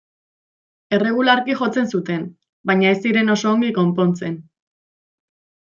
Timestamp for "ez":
2.95-2.97